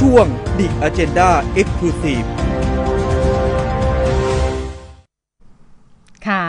[0.00, 0.26] ช่วง
[0.58, 1.28] The Agenda
[1.60, 2.26] Exclusive
[6.26, 6.44] ค่ะ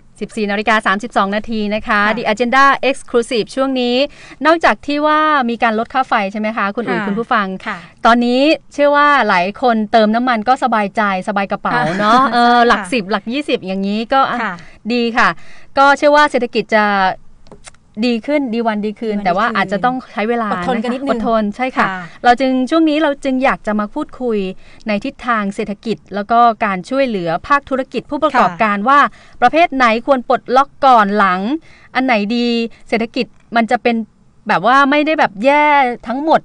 [0.00, 0.94] 14นาฬิกา
[1.28, 3.96] 32 นาทีนะคะ The Agenda Exclusive ช่วงนี้
[4.46, 7.46] นอกจากที่ว่ามีการลดค่าไฟใช่ไหมคะคุณอุ๋ยคุณผู้ฟัง
[8.06, 8.40] ตอนนี้
[8.72, 14.20] เชื่อว่าหลายคนเติมน้ำมันก็สบายใจสบายกระเป๋าเนาะเออหลัก10หลัก 20 อย่างนี้ก็
[14.92, 15.28] ดีค่ะ
[15.78, 16.84] ก็เชื่อว่าเศรษฐกิจจะ
[18.06, 21.86] ดีขึ้นดีวันดีคืน แต่ว่าอาจจะต้องใช้เวลาอดทนกันนิดนึงอดทนใช่ค่ะ
[22.24, 24.38] เราจึงช่วงนี้เราจึงอยากจะมาพูดคุย
[24.88, 29.00] ในทิศทางเศรษฐกิจ แล้วก็การช่วยเหลือภาคธุรกิจผู้ประกอบการว่า
[29.40, 31.40] ประเภทไหนควรปลดล็อกก่อนหลัง
[31.94, 32.48] อันไหนดี
[32.88, 33.26] เศรษฐกิจ
[33.56, 33.96] มันจะเป็น
[34.48, 35.66] แบบว่าไม่ได้แบบแย่
[36.08, 36.40] ทั้งหมด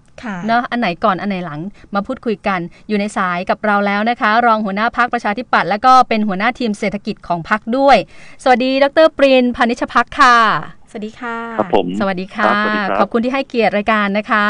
[0.48, 1.60] เนาะอันไหนก่อนอันไหนหลัง
[1.96, 7.98] มาพูดคุยกันอยู่ในสายกับเราแล้วนะคะ รองหัวหน้าพักประชาธิปัตย์และก็เป็นหัวหน้าทีมเศรษฐกิจของพักด้วย
[8.44, 10.38] สวัสดี ดรปรินพานิชพักค่ะ
[10.85, 12.52] ส วัสดีค่ะครับผมสวัสดีค่ะ
[13.00, 14.46] ขอบคุณที่ให้เกียรติรายการนะคะ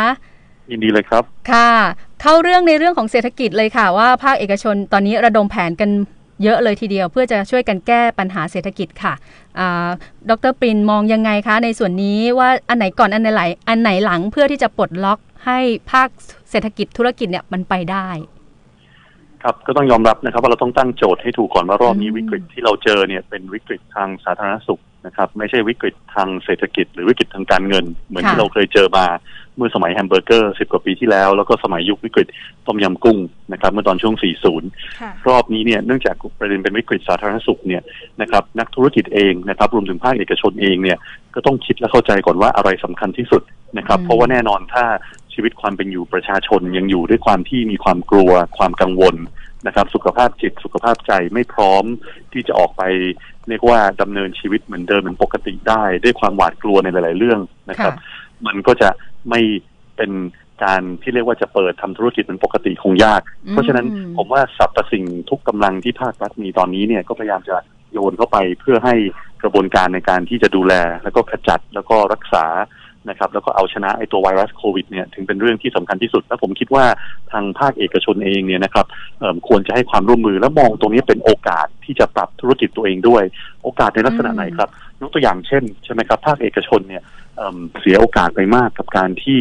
[0.72, 1.72] ยินดีเลยครับ ค่ะ
[2.22, 5.90] เข้าเรื่องในเรื่องของเศรษฐกิจเลยค่ะ ว่าภาคเอกชนตอนนี้ระดมแผนกัน
[6.44, 9.14] เยอะเลยทีเดียว เพื่อจะช่วยกันแก้ปัญหาเศรษฐกิจค่ะ
[10.30, 15.60] ดรปรินมองยังไงคะ ในส่วนนี้ว่าอันไหนก่อนอันไหนไหลอันไหนหลังเพื่อที่จะปลดล็อกให้
[15.92, 16.10] ภาค
[16.50, 18.08] เศรษฐกิจธุรกิจเนี่ยมันไปได้
[19.46, 29.06] ครับก็ต้องยอมรับนะครับว่าเราต้องตั้งโจทย์ให้ถูกก่อนว่ารอบนี้วิกฤตที่เราเจอเนี่ยเป็นวิกฤตทางสาธารณสุขนะครับไม่ใช่วิกฤตทางเศรษฐกิจ หรือวิกฤตทางการเงิน เหมือนที่เราเคยเจอมา
[29.56, 32.28] เมื่อสมัยแฮมเบอร์เกอร์สิบกว่าปีที่แล้ว แล้วก็สมัยยุควิกฤต
[32.68, 33.18] ต้มยำกุ้ง
[33.54, 34.16] นะครับเมื่อตอนช่วง
[34.72, 37.82] 40 รอบนี้เนี่ยเนื่องจากประเด็นเป็นวิกฤตสาธารณสุขเนี่ย
[38.22, 40.98] นะครับนักธุรกิจเองนะครับรวมถึงภาคเอกชนเองเนี่ย
[41.36, 43.42] ก็ต้องคิดและเข้าใจก่อนว่าอะไรสำคัญที่สุด
[43.78, 44.86] นะครับเพราะว่าแน่นอนถ้า
[45.36, 49.16] ชีวิตความเป็นอยู่ประชาชนยังอยู่ด้วยความที่มีความกลัวความกังวล
[49.68, 51.84] นะครับ สุขภาพจิตสุขภาพใจไม่พร้อม
[52.34, 52.84] ที่จะออกไป
[53.50, 57.94] เรียกว่าดำเนินชีวิตเหมือนเดิมเหมือนปกติได้ ด้วยความหวาดกลัวในหลาย ๆ เรื่องนะครับ
[58.46, 58.90] มันก็จะ
[59.30, 59.42] ไม่
[59.98, 60.12] เป็น
[60.64, 63.86] การที่เรียกว่าจะเปิดทำธุรกิจเหมือนปกติคงยาก เพราะฉะนั้น
[64.18, 67.58] ผมว่าสรรพสิ่งทุกกำลังที่ภาครัฐมีตอนนี้เนี่ยก็พยายามจะ
[67.94, 68.96] โยนเข้าไปเพื่อให้
[69.44, 70.74] กระบวนการในการที่จะดูแล
[71.04, 72.46] แล้วก็ขจัดแล้วก็รักษา
[73.10, 76.86] นะครับแล้วก็เอาชนะไอตัวไวรัสโควิดเนี่ยถึงเป็นเรื่องที่สำคัญที่สุด และผมคิดว่า
[77.32, 78.86] ทางภาคเอกชนเองเนี่ยนะครับ
[79.48, 83.24] ควรจะให้ความร่วมมือและมองตรงนี้เป็นโอกาสที่จะปรับธุรกิจตัวเองด้วย
[83.64, 84.70] โอกาสในลักษณะไหนครับ
[85.02, 87.04] ยกตัวอย่างเช่นใช่ไหมครับภาคเอกชนเนี่ย
[87.80, 89.40] เสียโอกาสไปมากกับการที่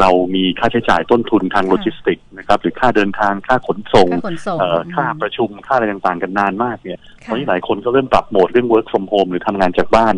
[0.00, 4.08] เรามีค่าใช้จ่ายต้นทุนทางโลจิสติกนะครับหรือค่าเดินทางค่าขนส่ง
[4.94, 6.98] ค่าประชุมค่าอะไรต่างๆกันนานมากเนี่ย
[7.30, 10.14] ตอนนี้หลายคนก็เริ่มปรับโหมดเรื่อง work from home หรือทำงานจากบ้าน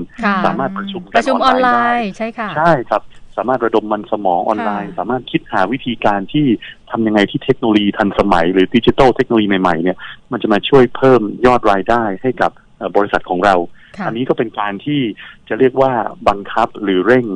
[0.47, 3.03] สามารถประชุมประชุมออนไลน์ใช่ค่ะใช่ครับ
[3.37, 6.47] สามารถระดมมันสมองออนไลน์ สามารถคิดหาวิธีการที่
[6.91, 9.99] ทำยังไงที่เทคโนโลยีทันสมัย หรือดิจิทัลเทคโนโลยีใหม่ๆเนี่ย
[10.33, 12.51] มันจะมาช่วยเพิ่มยอดรายได้ให้กับ
[12.97, 13.55] บริษัทของเรา
[14.07, 15.01] อันนี้ก็เป็นการที่
[15.49, 15.93] จะเรียกว่า
[16.29, 17.27] บังคับหรือเร่ง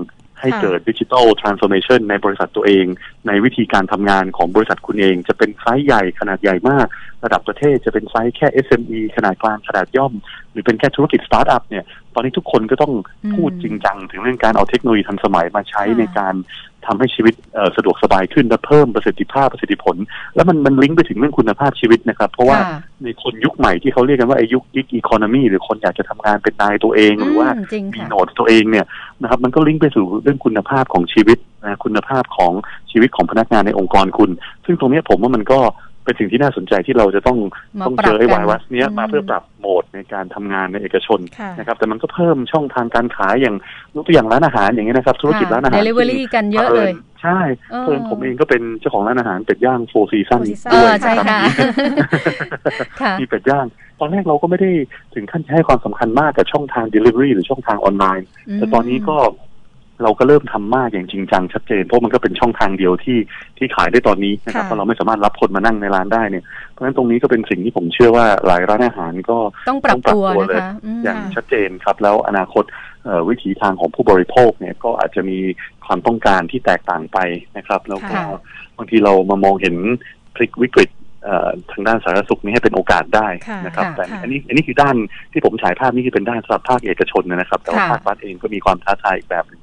[0.41, 2.87] ให้เกิด digital transformation ในบริษัทตัวเอง
[3.27, 6.87] ในวิธีการทำงานของบริษัทคุณเอง จะเป็นไซส์ใหญ่ขนาดใหญ่มาก
[7.25, 10.13] ระดับประเทศจะเป็นไซส์แค่ SME ขนาดกลางขนาดย่อม
[10.53, 11.85] หรือเป็นแค่ธุรกิจสตาร์ทอัพเนี่ย
[12.15, 12.93] ตอนนี้ทุกคนก็ต้อง
[13.35, 16.35] พูดจริงจัง ถึงเรื่องการเอาเทคโนโลยีทันสมัยมาใช้ในการ
[16.87, 17.35] ทำให้ชีวิต
[17.77, 19.97] สะดวกสบายขึ้นและเพิ่มประสิทธิภาพประสิทธิผล
[20.35, 22.59] แล้วมันมันลิงก์ไปถึงเรื่องคุณภาพชีวิตนะครับ เพราะว่า
[23.05, 27.49] ในคนยุคใหม่ที่เขาเรียกกันว่าไอ้ยุค gig economy หรือคนอยากจะทำงานเป็นนายตัวเอง หรือว่า
[27.95, 28.87] มีโหนดตัวเองเนี่ย
[29.23, 32.53] นะครับมันก็ลิงก์ไปสู่เรื่องคุณภาพของชีวิตนะคุณภาพของ
[32.91, 34.31] ชีวิตของพนักงานในองค์กรคุณ
[34.65, 35.61] ซึ่งตรงนี้ผมว่ามันก็
[36.11, 37.39] เป็นสิ่งที่น่าสนใจที่เราจะต้อง
[37.87, 41.21] ต้องเจอไอ้ไวรัสเนี้ยมาเพื่อปรับโหมดในการทำงานในเอกชน
[41.59, 43.57] นะครับ แต่มันก็เพิ่มช่องทางการขายอย่าง
[43.95, 47.41] ยกตัวอย่างร้านอาหารอย่างเงี้ยนะครับ ธุรกิจร้านอาหารเดลิเวอรี่กันเยอะเลยใช่
[47.83, 50.43] เพิ่มผมเองก็เป็นเจ้าของร้านอาหารเป็ดย่าง Four Seasons
[50.75, 51.41] ด้วยใช่ค่ะ
[53.21, 53.67] มีเป็ดย่าง
[54.01, 54.71] ตอนแรกเราก็ไม่ได้
[55.15, 59.17] ถึงขั้นให้ความสำคัญมากกับช่องทาง Delivery หรือช่องทางออนไลน์ แต่ตอนนี้ก็
[60.03, 63.19] เราก็เริ่มทำมากอย่างจริงจังชัดเจนเพราะมันก็เป็นช่องทางเดียวที่
[63.59, 70.63] ที่ขายได้ตอนนี้นะครับเพราะเราไม่สามารถรับคนมานั่งในร้านได้เนี่ยเพราะฉะนั้นตรงนี้ก็เป็นสิ่งที่ผมเชื่อว่าหลายร้านอาหารก็ต้องปรับตัวเลย
[71.05, 72.65] อย่างชัดเจนครับ แล้วอนาคต
[73.29, 75.39] วิถีทางของผู้บริโภคเนี่ยก็อาจจะมี
[75.87, 77.19] ความต้องการที่แตกต่างไป
[77.57, 78.17] นะครับ แล้วก็
[78.77, 79.75] บางทีเรามามองเห็น
[80.35, 80.91] พลิกวิกฤต
[81.73, 83.29] ทางด้านสาธารณสุขนี้ให้เป็นโอกาสได้
[83.67, 84.97] นะครับ แต่อันนี้อันนี้คือด้าน
[85.33, 89.61] ที่ผมฉายภาพนี่คือเป็นด้านสำหรับภาคเอกชนนะครับ แต่ว่าภาครัฐเองก็มีความท้าทายอีกแบบนึง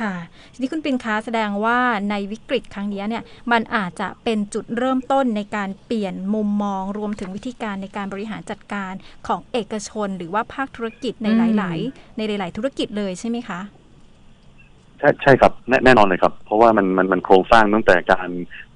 [0.00, 0.14] ค่ะ
[0.52, 1.78] ทีนี้คุณปินค้าแสดงว่า
[2.10, 8.92] ในวิกฤตครั้งนี้เนี่ยมันอาจจะเป็นจุดเริ่มต้นในการเปลี่ยนมุมมองรวมถึงวิธีการในการบริหารจัดการ
[9.26, 13.60] ของเอกชน หรือว่าภาคธุรกิจในหลาย ๆ ในหลาย ๆ ธุรกิจเลยใช่ไหมคะ
[14.98, 15.52] ใช่ใช่ครับ
[15.84, 18.28] แน่นอนเลยครับ เพราะว่ามันมันมันโครงสร้างตั้งแต่การ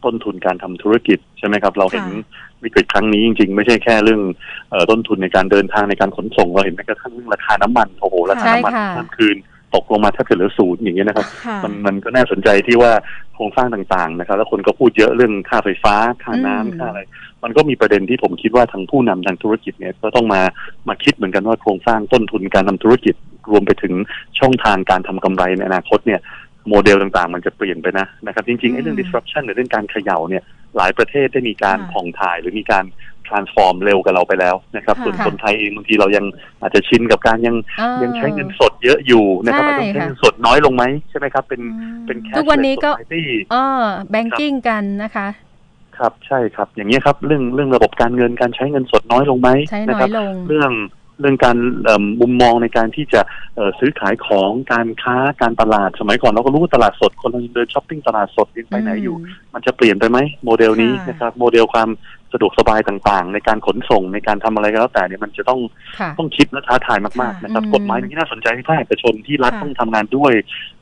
[0.04, 2.06] ต้นทุนการทำธุรกิจใช่ไหมครับ เราเห็น
[2.64, 4.22] วิกฤตครั้งนี้จริง ๆ ไม่ใช่แค่เรื่อง
[4.90, 9.36] ต้นทุนในการเดินทางในการขนส่งเราเห็นแม้กระทั่งเรื่องราคาน้ำมันโอ้โหราคาน้ำมันข้ามคืน
[9.74, 12.92] ตกลงมาแทบจะเหลือศูนย์อย่างเงี้ยนะครับค่ะมันมันก็น่าสนใจที่ว่า
[13.34, 17.00] โครงสร้างต่างๆนะครับ แล้วคนก็พูดเยอะเรื่องค่าไฟฟ้า ค่าน้ำอืมค่าอะไร
[17.42, 20.42] มันก็มีประเด็นที่ผมคิดว่าทางผู้นำทางธุรกิจเนี่ยก็ต้องมา
[20.88, 23.14] มาคิดเหมือนกันว่าโครงสร้างต้นทุนการทำธุรกิจ
[23.50, 23.94] รวมไปถึง
[24.40, 26.20] ช่องทางการทำกำไรในอนาคตเนี่ย
[26.68, 30.42] โมเดลต่างๆ มันจะเปลี่ยนไปนะนะครับ จริงๆไอ้เรื่องอืม disruption หรือเรื่องการเขย่าเนี่ย
[30.76, 32.84] หลายประเทศได้มีการค่ะผ่องถ่ายหรือมีการ
[33.28, 36.24] transform เร็วกับเราไปแล้วนะครับค่ะส่วนคนไทยเองบางทีเรายัง
[36.60, 43.24] อาจจะชินกับการยังอ่ายังใช้เงินสดเยอะอยู่นะครับใช่อาจจะใช้ค่ะเงินสดน้อยลงไหมใช่ไหมครับ เป็นอืมเป็นทุกวันนี้ก็ cashless society
[43.54, 43.64] อ๋อ
[44.10, 45.28] แบงกิ้งกันนะคะ
[45.98, 50.72] ครับใช่ครับ อย่างนี้ยครับเรื่องเรื่องระบบการเงินการใช้เงินสดน้อยลงไหมใช้นะน้คอรัยลงเรื่อง
[51.20, 53.20] เรื่องการเอิ่มมุมมองในการที่จะ
[53.54, 59.16] เอ่อซื้อขายของการค้าการตลาดสมัยก่อนเราก็รู้ว่าตลาดสดคนเรายังเดินช้อปปิ้งตลาดสดยังไปไหนอยู่
[59.54, 61.88] มันจะเปลี่ยนไปไหมโมเดลนี้ค่ะนะครับโมเดลความ
[62.34, 65.60] สะดวกสบายต่างๆ ในการขนส่งในการทำอะไรก็แล้วแต่เนี่ยมันจะต้อง
[66.00, 70.32] ค่ะต้องคิดและท้าทายมากๆนะครับอืมกฎหมายที่น่าสนใจที่ภาคเอกชนที่รัฐค่ะต้องทำงานด้วย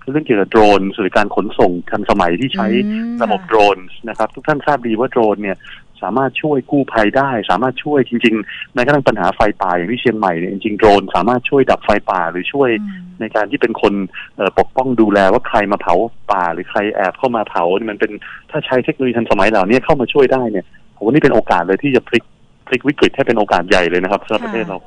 [0.03, 3.79] คือเรื่องเกี่ยวกับโดรนหรือการขนส่งทันสมัยที่ใช้อืมระบบโดรน
[4.09, 5.59] นะครับ ทุกท่านทราบดีว่าโดรนเนี่ย
[6.03, 13.95] สามารถช่วยกู้ภัยได้ สามารถช่วยจริงๆแม้กระทั่งปัญหาไฟป่าอย่างที่เชียงใหม่เนี่ยจริงๆโดรนสามารถช่วยดับไฟป่าหรือช่วยอืมในการที่เป็นคน
[14.37, 15.95] เอ่อปกป้องดูแลว่าใครมาเผา
[16.33, 18.13] ป่า หรือใครแอบเข้ามาเผาเนี่ยมันเป็น
[18.51, 20.67] ถ้าใช้เทคโนโลยีทันสมัยเหล่านี้เข้ามาช่วยได้เนี่ย
[21.03, 22.25] ผมว่านี่เป็นโอกาสเลยที่จะพลิก
[22.67, 24.79] พลิกวิกฤตให้เป็นโอกาสใหญ่เลยนะครับสำหรับประเทศเรา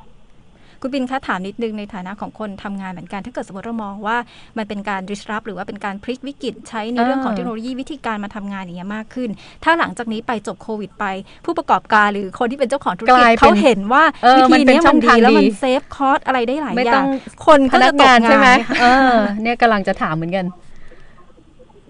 [0.82, 4.18] คุณปินคะถามนิดนึงในฐานะของคนทำงานเหมือนกัน ถ้าเกิดสมมติเรามองว่า
[4.58, 9.30] มันเป็นการ disrupt หรือว่าเป็นการพลิกวิกฤตใช้ในเรื่องของอ่าเทคโนโลยีวิธีการมาทำงานอย่างเงี้ยมากขึ้น
[9.64, 11.06] ถ้าหลังจากนี้ไปจบโควิดไป
[11.46, 20.46] ผู้ประกอบการหรือคนที่เป็นเจ้าของธุรกกิจลายเป็นเขาเห็นว่าเออวิมันธีเป็นเนี้ยช่มัอนงดีทางแล้วมันดีเซฟคอสอะไรได้หลายไม่อย่าต้องงคนพก็นัจะกตกงานใช่ไหมงานเออเนี่ยกำลังจะถามเหมือนกัน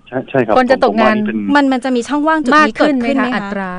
[0.07, 3.71] ใช่ใช่ครับคนจะตกงานผมว่เป็นมันมันจะมีช่องว่างจุดมากนี้เกิขึ้ดนไหมขึ้นไหมคะอัคะตรา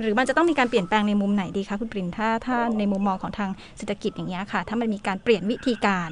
[0.00, 6.10] หรือมันจะต้องมีการเปลี่ยนแปลงในมุมไหนดีคะคุณปรินถ้าถ้าในมุมมองของทางเศรษฐกิจอย่างเงี้ยค่ะ ถ้ามันมีการเปลี่ยนวิธีการ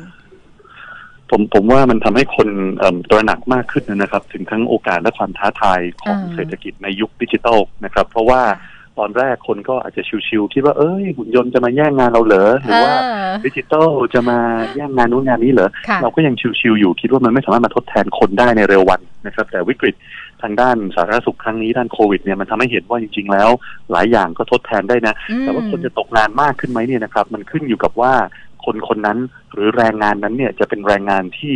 [1.31, 2.49] ผมผมว่ามันทำให้คน
[2.79, 8.43] เอิ่มตระหนักมากขึ้นนะครับ ถึงทั้งโอกาสและความท้าทายของอ่าเศรษฐกิจในยุคดิจิทัลนะครับ เพราะว่า
[8.99, 14.39] ตอนแรกคนก็อาจจะชิวๆคิดว่าเอ้ยหุ่นยนต์จะมาแย่งงานเราเหรอหรือว่าเออดิจิทัลจะมา
[14.75, 19.95] แย่งงานนู้นงานนี้เหรอค่ะเราก็ยังชิวๆอยู่คิดว่ามันไม่สามารถมาทดแทนคนได้ในเร็ววันนะครับ แต่วิกฤต
[20.43, 23.51] ทางด้านสาธารณสุขครั้งนี้ด้านโควิดเนี่ยมันทำให้เห็นว่าจริง ๆ แล้ว
[23.91, 28.13] หลายอย่างก็ทดแทนได้นะ แต่ว่าคนจะตกงานมากขึ้นไหมเนี่ยนะครับ มันขึ้นอยู่กับว่า
[28.65, 29.19] คนคนนั้น
[29.53, 31.55] หรือแรงงานนั้นเนี่ยจะเป็นแรงงานที่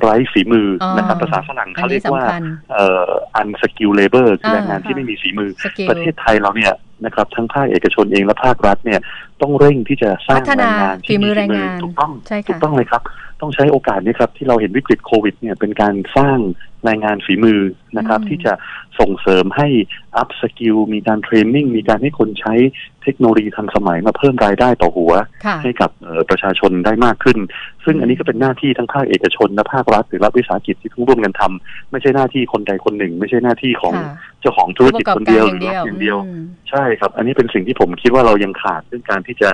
[0.00, 2.42] ไร้ฝีมือออนะครับภาษาฝรั่งอันเขาเรีนี้ยกว่าสำคัญ
[2.72, 3.08] เอ่อ
[3.40, 6.72] unskilled labor คืออ่าแรงงานที่ค่ะไม่มีฝีมือ skill ประเทศไทยเราเนี่ย
[7.04, 9.00] นะครับทั้งภาคเอกชนเองและภาครัฐเนี่ย
[9.42, 13.02] ต้องเร่งที่จะสร้างพัฒนาแรงงานฝีที่มือแรงงานถูกต้องใช่ถูค่ะกต้องเลยครับ
[13.42, 16.38] ต้องใช้โอกาสนี้ครับ ที่เราเห็นวิกฤตโควิดเนี่ยเป็นการสร้าง
[16.84, 17.60] แรงงานฝีมือ
[17.98, 18.52] นะครับอืมที่จะ
[19.00, 19.68] ส่งเสริมให้
[20.16, 22.54] upskill มีการ training มีการให้คนใช้
[23.02, 25.12] เทคโนโลยีทันสมัยมาเพิ่มรายได้ต่อหัว
[25.44, 27.38] ค่ะให้กับเอ่อประชาชนได้มากขึ้น
[27.84, 39.48] ซึ่งอืมอันนี้ก็เป็นหน้าที่ทั้งภาคเอกชนและภาครัฐหรือรัฐวิสาหกิจที่ต้องร่วมกันทำไม่ใช่หน้าที่คนใดคนหนึ่ง ไม่ใช่หน้าที่ของค่ะเจ้าของธุรกิจคนเดียวหผู้รืประกอบการอรัฐอย่างเดียวอืมใช่ครับ อันนี้เป็นสิ่งที่ผมคิดว่าเรายังขาดเรื่องการที่จะ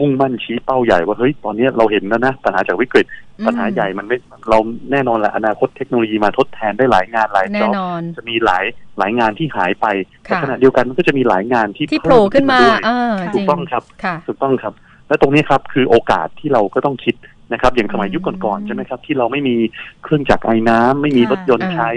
[0.00, 3.06] มุ่งมั่นชี้เป้าใหญ่ว่าเฮ้ยตอนนี้เราเห็นแล้วนะปัญหาจากวิกฤต
[3.46, 4.16] ปัญหาใหญ่มันไม่
[4.50, 4.58] เรา
[4.90, 8.64] แน่นอนแหละอนาคตเทคโนโลยีมาทดแทนได้หลายงานหลายแน่จ็อบนอนจะมีหลาย
[8.98, 9.86] หลายงานที่หายไป
[10.22, 14.72] แต่ค่ะขณะเดียวกันมันก็จะมีหลายงานที่ที่โผล่ขึ้นมาเพิ่ด้วยเออค่ะจถูริกงต้องครับค่ะถูกต้องครับ
[15.08, 17.14] และตรงนี้ครับคือโอกาสที่เราก็ต้องคิด
[17.52, 19.56] นะครับ อย่างสมัยอืมยุคก่อนๆใช่ไหมครับ ที่เราไม่มี
[20.02, 21.90] เครื่องจักรไอ้น้ำไม่มีค่ะรถยนต์อ่าใช้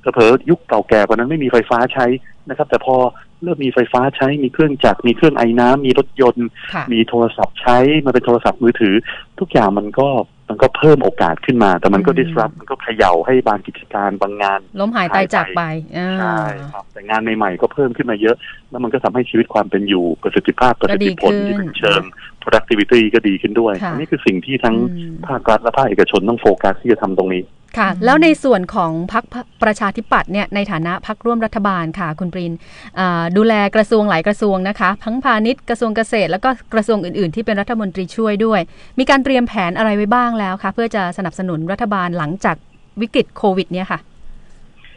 [0.00, 2.06] เผลอๆยุคเก่าแก่กว่านั้นไม่มีไฟฟ้าใช้
[2.48, 2.96] นะครับ แต่พอ
[3.42, 8.94] เริ่มมีไฟฟ้าใช้ มีเครื่องจักร มีเครื่องไอ้น้ำมีรถยนต์ค่ะมีโทรศัพท์ใช้มาเป็นโทรศัพท์มือถือ
[9.40, 10.08] ทุกอย่างมันก็
[10.48, 15.62] มันก็เพิ่มโอกาสขึ้นมา แต่มันก็อืม disrupt มันก็เขย่าให้บางกิจการบางงานล้มหายตายจากไป
[15.96, 16.38] อ่าใช่
[16.72, 18.36] ครับแต่งานใหม่ๆก็เพิ่มขึ้นมาเยอะ
[18.70, 22.02] แล้วมันก็ทำให้ชีวิตความเป็นอยู่ประสิทธิภาพประสิทธิผลก็ดีขึ้นที่เป็นเชิง
[22.42, 27.42] productivity ก็ดีขึ้นด้วยค่ะอันนี้คือสิ่งที่ทั้งอืมภาครัฐและภาคเอกชนต้องโฟกัสที่จะทำตรงนี้
[27.76, 29.24] ค่ะ แล้วในส่วนของพรรค
[29.62, 32.52] ประชาธิปัตย์เนี่ยในฐานะพรรคร่วมรัฐบาลค่ะ คุณปริน
[32.98, 38.60] อ่าดูแลกระทรวงหลายกระทรวงนะคะทั้งพาณิชย์กระทรวงเกษตร แล้วก็กระทรวงอื่น ๆ ที่เป็นรัฐมนตรีช่วยด้วย
[38.98, 42.56] มีการเตรียมแผนอะไรไว้บ้างแล้วคะเพื่อจะสนับสนุนรัฐบาลหลังจาก
[43.00, 44.00] วิกฤตโควิด เนี่ยค่ะ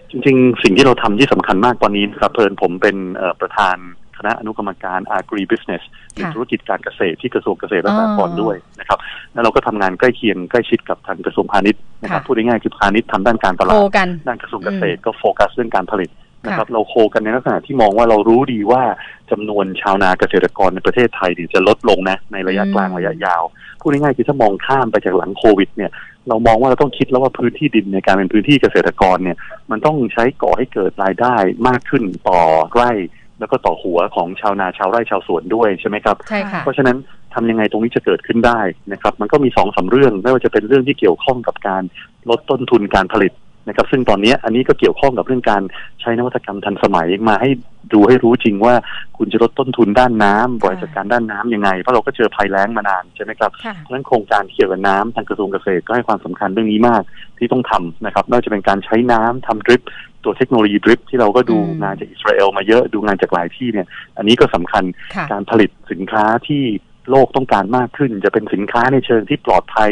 [0.10, 9.00] จริง ๆ สิ่งที่เราทำที่สำคัญมากตอนนี้นะครับเพลินผมเป็นเอ่อประธานค ณะอนุกรรมการ Agri Business หรือค่ะธุรกิจการเกษตรที่กระทรวงเกษตรและสหกรณ์อ๋อด้วยนะครับ
[9.34, 16.10] แล้วเราก็ทำงานใกล้เคียงใกล้ชิดกับทางกระทรวงพาณิชย์นะครับค่ะพูดง่ายๆคือพาณิชย์ทำด้านการตโคลาดกันด้านกระทรวงเกษตรก็โฟกัสเรื่องการผลิต
[16.46, 18.84] นะครับค่ะเราโคกันในลักษณะที่มองว่าเรารู้ดีว่า
[19.32, 23.44] จำนวนชาวนาเกษตรกรในประเทศไทยเนี่ยจะลดลงนะในระยะกลางระยะยาว
[23.82, 25.92] พูดง่ายๆคือถ้ามองข้ามไปจากหลังโควิดเนี่ย
[26.28, 29.38] เรามองว่าเราต้องคิดแล้วว่าพื้นที่ดินในการเป็นพื้นที่เกษตรกรเนี่ย
[29.72, 31.36] มันต้องใช้ก่อให้เกิดรายได้
[31.68, 32.42] มากขึ้นต่อ
[32.74, 32.92] ไร่
[33.42, 36.98] แล้วก็ต่อหัวของชาวนาชาวไร่ชาวสวนด้วยใช่ไหมครับใช่ค่ะเพราะฉะนั้น
[37.34, 38.62] ทำยังไงตรงนี้จะเกิดขึ้นได้
[38.94, 41.84] นะครับ มันก็มีสองสาเรื่องไม่ว่าจะเป็นเรื่องที่เกี่ยวข้องกับการ
[42.30, 43.32] ลดต้นทุนการผลิต
[43.68, 45.62] นะครับซึ่งตอนนี้อันนี้ก็เกี่ยวข้องกับเรื่องการ
[46.02, 47.50] ใช้นวัตกรรมทันสมัยมาให้
[47.94, 48.76] ดูให้รู้จริงว่า
[49.18, 57.04] คุณจะลดต้นทุนด้านน้ำบริหารจัดการด้านน้ำยังไง เพราะเราก็เจอภัยแล้งมานานใช่ไหมครับค่ะเพราะฉะนั้นโครงการที่เกี่ยวกับน้ำทางกระทรวงเกษตรก็ให้ความสำคัญเรื่องนี้มาก
[57.38, 59.82] ที่ต้องทำนะครับไม่ว่าจะเป็นการใช้น้ำทำดริป
[60.24, 63.88] ตัวเทคโนโลยีดริปที่เราก็ดูอืมงานจากอิสราเอลมาเยอะดูงานจากหลายที่เนี่ย
[64.18, 64.84] อันนี้ก็สำคัญ
[65.16, 66.64] ค่ะการผลิตสินค้าที่
[67.10, 69.92] โลกต้องการมากขึ้น จะเป็นสินค้าในเชิงที่ปลอดภัย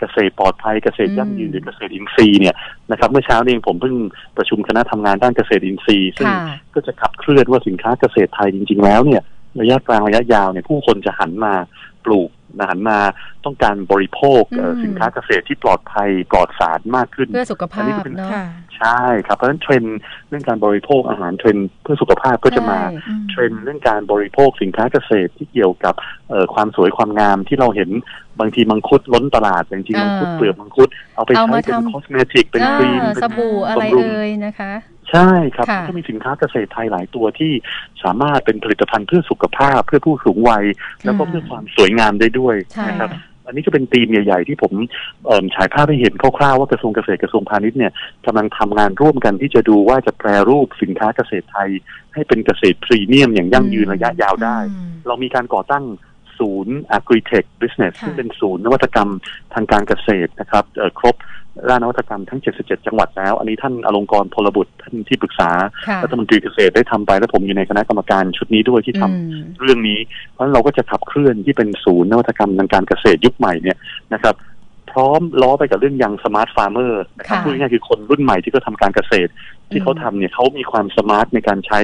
[0.00, 2.54] เกษตรปลอดภัยเกษตรยั่งยืนอืมหรือเกษตรอินทรีย์เนี่ย
[2.90, 3.94] นะครับเมื่อเช้านี้เองผมเพิ่ง
[4.36, 9.22] ประชุมคณะทำงานด้านเกษตรอินทรีย์ซึ่งค่ะก็จะขับเคลื่อนว่าสินค้าเกษตรไทยจริง ๆ แล้วเนี่ย
[9.60, 11.54] ระยะกลางระยะยาวเนี่ยผู้คนจะหันมา
[11.87, 12.98] ป ลูกนะหันมา
[13.44, 18.44] ต้องการบริโภคเอ่ออมสินค้าเกษตรที่ปลอดภัยปลอดสารมากขึ้นเพื่อสุขภาอันนี้พก็เป็นเนาะค่ะ
[18.78, 19.98] ใช่ครับเพราะฉะนั้นเทรนด์
[20.28, 25.94] เรื่องการบริโภคอาหารเทรนด์เพื่อสุขภาพก็จะมาใช่อืมเทรนด์เรื่องการบริโภคสินค้าเกษตรที่เกี่ยวกับ
[26.28, 27.90] เอ่อความสวยความงามที่เราเห็น
[28.40, 34.72] บางทีมังคุดล้นตลาดแต่จริงๆอ่ามังคุดเปลือกมังคุดเอาไปเอาใช้มาเป็นทำ cosmetic เป็นครีมอ่าเป็นสบู่อะไรบำรุงเอ่ยนะคะ
[35.10, 37.52] ใช่ครับค่ะก็มีสินค้าเกษตรไทยหลายตัวที่
[38.02, 40.64] สามารถเป็นผลิตภัณฑ์เพื่อสุขภาพเพื่อผู้สูงวัย
[41.04, 43.10] แล้วก็เพื่อความสวยงามได้ด้วยใช่นะครับ
[43.46, 44.72] อันนี้ก็เป็นธีมใหญ่ๆ ที่ผม
[45.26, 47.92] เอิ่มฉายภาพให้เห็นคร่าวๆว่ากระทรวงเกษตรกระทรวงพาณิชย์เนี่ย
[48.26, 51.70] กำลังทำงานร่วมกันที่จะดูว่าจะแปรรูปสินค้าเกษตรไทย
[52.14, 55.84] ให้เป็นเกษตรพรีเมียมอย่างยั่งยืนอืมระยะยาวได้อืมเรามีการก่อตั้ง
[56.38, 59.10] ศูนย์ Agritech Business ค่ะซึ่งเป็นศูนย์นวัตกรรม
[59.54, 61.14] ทางการเกษตรนะครับเอ่อครบ
[61.68, 65.50] ด้านนวัตกรรมทั้ง 77 จังหวัดแล้ว อันนี้ท่านอลงกรณ์พลบุตรท่านที่ปรึกษา
[65.88, 69.98] ค่ะรัฐมนตรีเกษตรได้ทำไป และผมอยู่ในคณะกรรมการชุดนี้ด้วยที่ทำอืมเรื่องนี้
[70.32, 73.78] เพราะฉะนั้นเราก็จะขับเคลื่อนที่เป็นศูนย์นวัตกรรมทางการเกษตรยุคใหม่เนี่ย
[74.14, 74.34] นะครับ
[74.92, 79.30] พร้อมล้อไปกับเรื่องยัง smart farmer นะครับค่ะพูดง่ายๆคือคนรุ่นใหม่ที่เขาทำการเกษตร
[79.70, 81.80] ที่เขาทำเนี่ยเขามีความ smart ในการใช้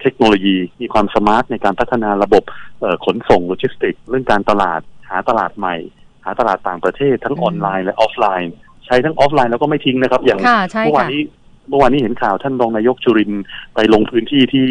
[0.00, 2.44] เทคโนโลยี มีความ smart ในการพัฒนาระบบ
[2.80, 5.76] เอ่อขนส่งโลจิสติก เรื่องการตลาดหาตลาดใหม่
[6.24, 8.54] หาตลาดต่างประเทศทั้งอืมออนไลน์และออฟไลน์
[8.86, 11.22] ใช้ทั้งออฟไลน์แล้วก็ไม่ทิ้งนะครับ อย่างค่ะใช่เมื่อวานค่ะ นี้
[11.68, 14.66] เมื่อวานนี้เห็นข่าวท่านรองนายกจุรินทร์ไปลงพื้นที่ที่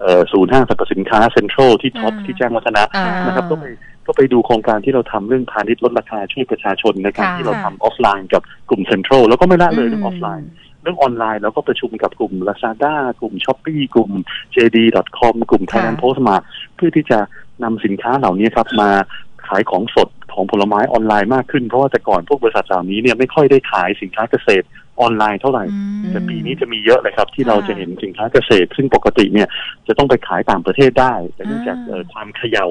[0.00, 3.64] เอ่อศูนย์ห้างสรรพสินค้าเซ็นทรัลที่ Tops อ่า ที่แจ้งวัฒนะอ่า นะครับก็ไป
[4.06, 14.10] ก็ไปดูโครงการที่เราทำเรื่องพาณิชย์ลดราคาช่วยประชาชนในการค่ะ ที่เราทำออฟไลน์กับกลุ่มเซ็นทรัลแล้วก็ไม่ละเลยเรื่องออฟไลน์มเรื่องออนไลน์เราก็ประชุมกับกลุ่ม Lazada กลุ่ม Shopee กลุ่ม
[14.54, 16.42] JD.com กลุ่ม Thailand ค่ะ Postmart
[16.76, 17.18] เพื่อที่จะ
[17.64, 18.90] นำสินค้าเหล่านี้ครับมา
[19.48, 24.66] ขายของสดของผลไม้ออนไลน์มากขึ้น เพราะว่าแต่ก่อนพวกบริษัทเหล่านี้เนี่ยไม่ค่อยได้ขายสินค้าเกษตร
[25.00, 29.48] ออนไลน์เท่าไหร่อืมแต่ปีนี้จะมีเยอะเลยครับ ที่ค่ะเราจะเห็นสินค้าเกษตร ซึ่งปกติเนี่ย
[29.86, 32.66] จะต้องไปขายต่างประเทศได้ แต่เนื่องจากอ่าเอ่อความเขย่า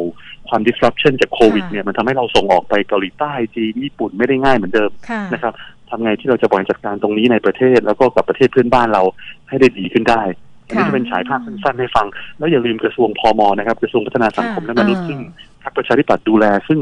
[0.50, 5.54] ความ disruption จากโควิดค่ะเนี่ยมันทำให้เราส่งออกไปเกาหลีใต้จีนญี่ปุ่นไม่ได้ง่ายเหมือนเดิมค่ะนะครับ
[5.90, 9.04] ทำไงที่เราจะบริหารจัดการตรงนี้ในประเทศ แล้วก็กับประเทศเพื่อนบ้านเรา
[9.48, 10.22] ให้ได้ดีขึ้นได้
[10.68, 12.08] อันนี้ค่ะจะเป็นฉายภาพสั้นๆให้ฟัง
[12.38, 15.20] แล้วอย่าลืมกระทรวงพมนะครับกระทรวงพัฒนาสังคมและมนุษย์อ่าซึ่ง
[15.64, 16.80] พรรคประชาธิปัตย์ดูแล ซึ่ง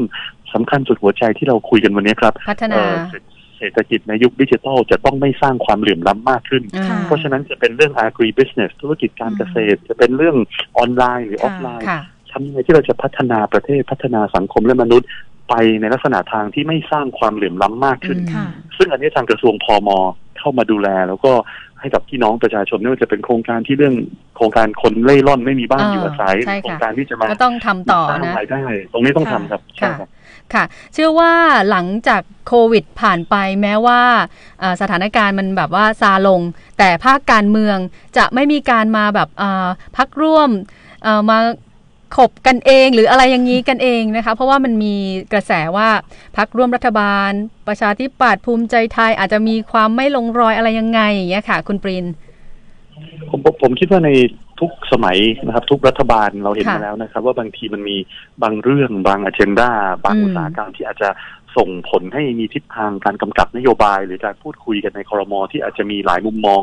[0.54, 2.96] สำคัญสุดหัวใจที่เราคุยกันวันนี้ครับพัฒนาเอ่อ
[3.58, 10.36] เศรษฐกิจในยุคดิจิทัลจะต้องไม่สร้างความเหลื่อมล้ำมากขึ้นอ่าค่ะเพราะฉะนั้นจะเป็นเรื่อง agri business ธุรกิจการเกษตร จะเป็นเรื่อง
[10.78, 12.00] ออนไลน์หรือออฟไลน์ค่ะ
[12.30, 15.08] ทำยังไงที่เราจะพัฒนาประเทศพัฒนาสังคมและมนุษย์
[15.48, 19.90] ไปในลักษณะทางที่ไม่สร้างความเหลื่อมล้ำมากขึ้นอืมค่ะซึ่งอันนี้ทางกระทรวงพม
[20.38, 21.32] เข้ามาดูแลแล้วก็
[21.80, 23.94] ให้กับพี่น้องประชาชนไม่ว่าจะเป็นโครงการที่เรื่อง
[24.36, 30.08] โครงการคนเล่ร่อนไม่มีบ้านอ่าอยู่อาศัยใช่ค่ะโครงการที่จะมาก็ต้องทำต่อสร้างนะรายได้ตรงนี้ต้องทำครับใช่ค่ะครับ
[30.54, 30.64] ค่ะ
[30.94, 31.32] เชื่อว่า
[31.70, 34.00] หลังจากโควิดผ่านไปแม้ว่า
[34.60, 36.40] เอ่อสถานการณ์มันแบบว่าซาลง
[36.78, 37.78] แต่ภาคการเมือง
[38.16, 39.66] จะไม่มีการมาแบบเอ่อ
[39.96, 40.50] พักร่วม
[41.02, 41.38] เอ่อมา
[42.16, 44.94] ขบกันเองหรืออะไรอย่างนี้กันเองนะคะ เพราะว่ามันมี
[45.32, 45.88] กระแสว่า
[46.36, 47.30] พักร่วมรัฐบาล
[47.68, 52.04] ประชาธิปัตย์ภูมิใจไทยอาจจะมีความไม่ลงรอยอะไรยังไงอย่างเงี้ยค่ะ คุณปริน
[53.30, 54.10] ผมผมผมคิดว่าใน
[54.60, 57.96] ทุกสมัยนะครับ ทุกรัฐบาลเราเห็นค่ะมาแล้วนะครับ ว่าบางทีมันมี
[58.42, 59.70] บางเรื่องบางอ g e n d a
[60.04, 61.08] บางอืมอุตสาหกรรมที่อาจจะ
[61.56, 66.62] ส่งผลให้มีทิศทางการกำกับนโยบาย หรือการพูดคุยกันในคอรมอที่อาจจะมีหลายมุมมอง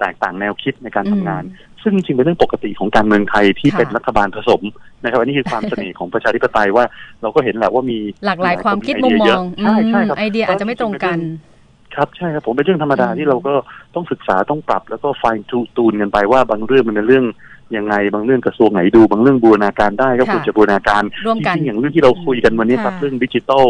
[0.00, 1.42] แตกต่างแนวคิดในการทำงาน
[1.82, 4.62] ซึ่งจริงๆเป็นเรื่องปกติของการเมืองไทยที่ค่ะเป็นรัฐบาลผสม
[5.02, 6.84] นะครับอันนี้คือความเสน่ห์ของประชาธิปไตยว่า
[7.22, 11.18] เราก็เห็นแหละว่ามีหลากหลายความคิดไอมุมเยมเยองใช่ใช่ครับไอเดียอาจจะไม่ตรงกัน
[11.96, 13.54] ครับใช่ครับผมเป็นเรื่องธรรมดาอืมที่เราก็
[13.94, 15.24] ต้องศึกษาต้องปรับแล้วก็ไฟ
[15.76, 17.24] ตูนกันไปว่าบางเรื่องมันเป็นเรื่อง
[17.76, 23.66] ยังไงบางเรื่องกระทรวงไหนดู บางเรื่องบูรณาการได้ก็ควรจะบูรณาการร่วมกันจริงๆอย่างเรื่องที่เราคุยกันวันนี้ครับค่ะเรื่องดิจิทัล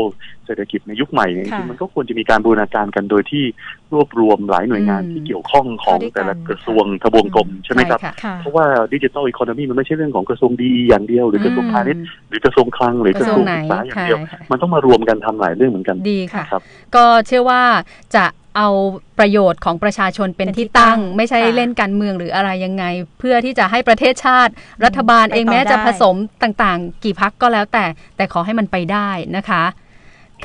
[0.46, 3.44] เศรษฐกิจในยุคใหม่เนี่ยจค่ะริงๆมันก็ควรจะมีการบูรณาการกันโดยที่
[3.92, 8.64] รวบรวมหลายหน่วยงานอืมที่เกี่ยวข้องของเข้าด้วยกันแต่ละกระทรวงทบวงกรมใช่ไหมครับค่ะค่ะเพราะว่า
[8.94, 16.62] ดิจิทัลอีโคโนมีมันไม่ใช่เรื่องของกระทรวงดีอย่างเดียว หรือกระทรวงพาณิชย์หรือกระทรวงคลังหรือกกระระททรรววงงไหนศึกษาอย่างใช่เดียวค่ะมันต้องมารวมกันทำหลายเรื่องเหมือนกันดีค่ะครับ
[16.96, 17.62] ก็เชื่อว่า
[18.16, 18.24] จะ
[18.56, 18.68] เอา
[19.18, 22.84] ประโยชน์ของประชาชนเป็นเป็นที่ที่ตั้ตั้งงไม่ใช่ค่ะเล่นการเมืองหรืออะไรยังไง
[23.18, 24.52] เพื่อที่จะให้ประเทศชาติ
[24.84, 27.84] รัฐบาลไปเองต่อแม้จะได้ผสมต่างๆ กี่พักก็แล้วแต่
[28.16, 29.64] แต่ขอให้มันไปได้นะคะ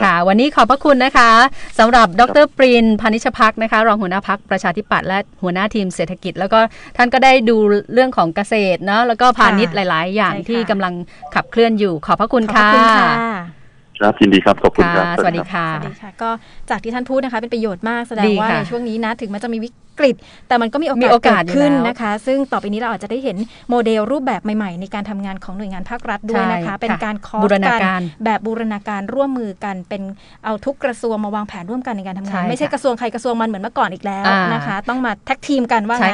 [0.02, 1.32] ค่ะ วันนี้ขอบพระคุณนะคะ
[1.80, 6.60] สำหรับดรปรินพานิชพักนะคะ รองหัวหน้าพักประชาธิปัตย์และหัวหน้าทีมเศรษฐกิจ แล้วก็
[6.98, 7.58] ท่านก็ได้ดู
[7.94, 10.94] เรื่องของเกษตรเนาะแล้วก็พาณิชย์หลาย ๆ อย่างใช่ค่ะที่กำลัง
[11.36, 13.56] ขับเคลื่อนอยู่ขอบพระคุณขอบค่ะ
[13.96, 16.30] คุณค่ะครับยินดีครับขอบคุณค่ะครับสวัสดีรับค่ะสวัสดีค่ะ ก็
[16.70, 20.16] จากที่ท่านพูดนะคะ เป็นประโยชน์มากแสดงดีว่าค่ะในช่วงนี้นะถึงมันจะมีวิกฤต
[20.48, 23.38] แต่มันก็มีโอมีกาสโอกาสเกิดขึ้นอยู่แล้วนะคะ ซึ่งต่อไปนี้เราอาจจะได้เห็น
[23.70, 30.02] โมเดลรูปแบบใหม่ๆ ในการทำงานของหน่วยงานภาครัฐด้วยนะคะใช่เป็นค่ะการคอบูร์สรณากันการแบบบูรณาการร่วมมือกันเป็น
[30.46, 36.04] เอาทุกกระทรวงมาวางแผนร่วมกันในการทำงานใช่ไม่ใช่ค่ะกระทรวงใครกระทรวงมันเหมือนเมื่อก่อนอีกแล้วอ่านนะคะ ต้องมาแท็กทีมกันว่าใช่งั้น